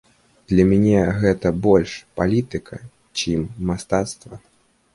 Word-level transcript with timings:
Для 0.51 0.63
мяне 0.69 1.01
гэта 1.23 1.51
больш 1.67 1.93
палітыка, 2.21 2.81
чым 3.21 3.47
мастацтва. 3.73 4.43